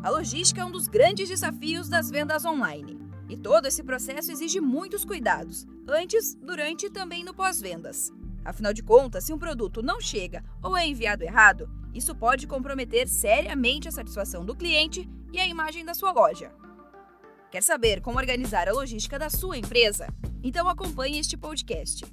[0.00, 2.98] A logística é um dos grandes desafios das vendas online.
[3.28, 8.12] E todo esse processo exige muitos cuidados, antes, durante e também no pós-vendas.
[8.44, 13.08] Afinal de contas, se um produto não chega ou é enviado errado, isso pode comprometer
[13.08, 16.52] seriamente a satisfação do cliente e a imagem da sua loja.
[17.50, 20.06] Quer saber como organizar a logística da sua empresa?
[20.42, 22.06] Então acompanhe este podcast.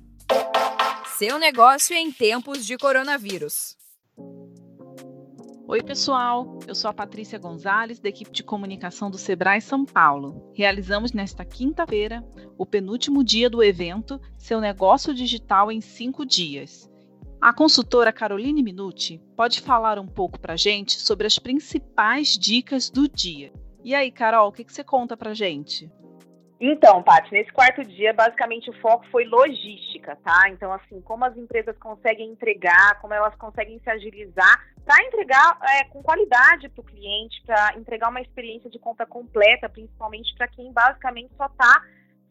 [1.18, 3.78] Seu negócio em tempos de coronavírus.
[5.68, 6.60] Oi, pessoal.
[6.68, 10.54] Eu sou a Patrícia Gonzalez, da equipe de comunicação do Sebrae São Paulo.
[10.54, 12.24] Realizamos nesta quinta-feira
[12.56, 16.88] o penúltimo dia do evento Seu Negócio Digital em 5 Dias.
[17.42, 23.10] A consultora Caroline Minuti pode falar um pouco para gente sobre as principais dicas do
[23.10, 23.52] dia.
[23.84, 25.92] E aí, Carol, o que, que você conta para gente?
[26.62, 30.48] Então, Paty, nesse quarto dia, basicamente o foco foi logística, tá?
[30.50, 35.84] Então, assim, como as empresas conseguem entregar, como elas conseguem se agilizar para entregar é,
[35.86, 40.72] com qualidade para o cliente, para entregar uma experiência de compra completa, principalmente para quem
[40.72, 41.82] basicamente só está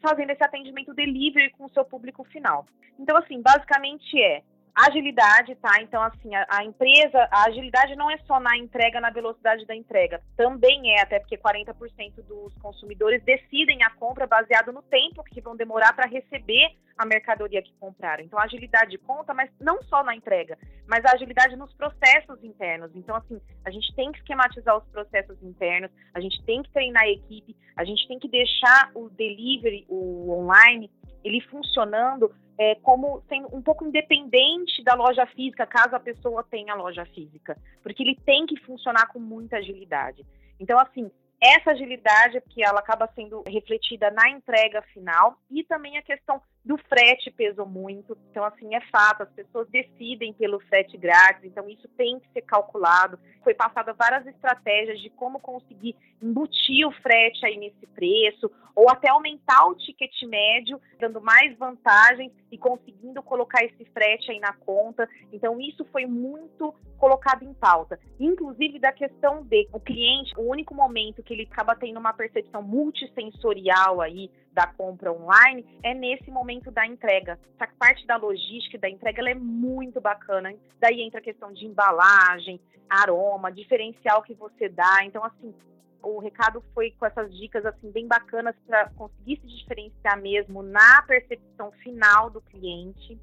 [0.01, 2.65] fazendo esse atendimento delivery com o seu público final.
[2.99, 4.43] Então, assim, basicamente é
[4.75, 5.81] Agilidade, tá?
[5.83, 9.75] Então, assim, a, a, empresa, a agilidade não é só na entrega, na velocidade da
[9.75, 10.21] entrega.
[10.37, 15.55] Também é, até porque 40% dos consumidores decidem a compra baseado no tempo que vão
[15.55, 18.25] demorar para receber a mercadoria que compraram.
[18.25, 20.59] Então, a agilidade conta, mas não só na entrega,
[20.89, 22.91] mas a agilidade nos processos internos.
[22.97, 27.05] Então, assim, a gente tem que esquematizar os processos internos, a gente tem que treinar
[27.05, 30.91] a equipe, a gente tem que deixar o delivery, o online,
[31.23, 36.75] ele funcionando é, como sendo um pouco independente da loja física, caso a pessoa tenha
[36.75, 40.25] loja física, porque ele tem que funcionar com muita agilidade.
[40.59, 41.11] Então, assim,
[41.41, 46.79] essa agilidade que ela acaba sendo refletida na entrega final e também a questão do
[46.79, 48.17] frete pesou muito.
[48.31, 52.43] Então, assim, é fato, as pessoas decidem pelo frete grátis, então isso tem que ser
[52.43, 53.19] calculado.
[53.43, 59.11] Foi passada várias estratégias de como conseguir embutir o frete aí nesse preço, ou até
[59.11, 65.09] aumentar o ticket médio, dando mais vantagens e conseguindo colocar esse frete aí na conta.
[65.33, 68.01] Então, isso foi muito colocado em pauta.
[68.19, 72.63] Inclusive da questão de o cliente, o único momento que ele acaba tendo uma percepção
[72.63, 77.39] multissensorial aí da compra online é nesse momento da entrega.
[77.59, 80.55] Essa parte da logística da entrega é muito bacana.
[80.81, 85.05] Daí entra a questão de embalagem, aroma, diferencial que você dá.
[85.05, 85.55] Então, assim,
[86.03, 91.03] o recado foi com essas dicas assim bem bacanas para conseguir se diferenciar mesmo na
[91.03, 93.19] percepção final do cliente.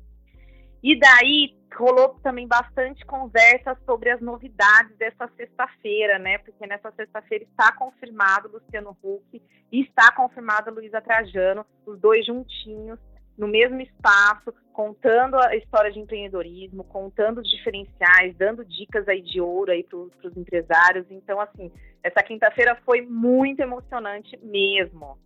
[0.84, 6.40] E daí rolou também bastante conversa sobre as novidades dessa sexta-feira, né?
[6.40, 9.42] Porque nessa sexta-feira está confirmado Luciano Huck
[9.72, 13.00] e está confirmado Luísa Trajano, os dois juntinhos
[13.38, 19.42] no mesmo espaço, contando a história de empreendedorismo, contando os diferenciais, dando dicas aí de
[19.42, 21.06] ouro aí para os empresários.
[21.10, 21.72] Então, assim,
[22.04, 25.18] essa quinta-feira foi muito emocionante mesmo.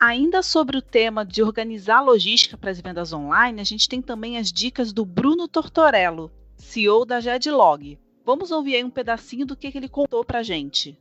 [0.00, 4.36] Ainda sobre o tema de organizar logística para as vendas online, a gente tem também
[4.36, 7.98] as dicas do Bruno Tortorello, CEO da Jedlog.
[8.24, 10.98] Vamos ouvir aí um pedacinho do que, que ele contou para a gente.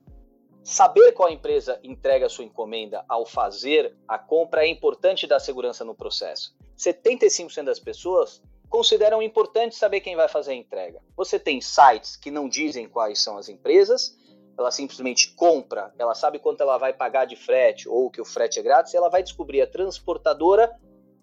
[0.64, 5.84] Saber qual empresa entrega a sua encomenda ao fazer a compra é importante dar segurança
[5.84, 6.56] no processo.
[6.78, 11.02] 75% das pessoas consideram importante saber quem vai fazer a entrega.
[11.16, 14.18] Você tem sites que não dizem quais são as empresas
[14.58, 18.60] ela simplesmente compra, ela sabe quanto ela vai pagar de frete ou que o frete
[18.60, 20.72] é grátis, ela vai descobrir a transportadora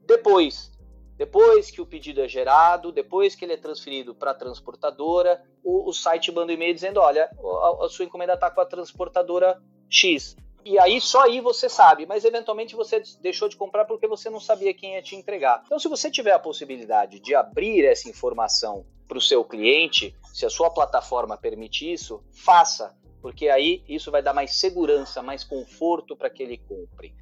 [0.05, 0.73] depois.
[1.21, 5.87] Depois que o pedido é gerado, depois que ele é transferido para a transportadora, o,
[5.87, 9.63] o, site manda um e-mail dizendo: olha, a, a sua encomenda está com a transportadora
[9.87, 10.35] X.
[10.65, 14.41] E aí só aí você sabe, mas eventualmente você deixou de comprar porque você não
[14.41, 15.63] sabia quem ia te entregar.
[15.67, 20.47] Então, se você tiver a possibilidade de abrir essa informação para o seu cliente, se
[20.47, 26.17] a sua plataforma permite isso, faça porque aí isso vai dar mais segurança, mais conforto
[26.17, 27.15] para que ele compre.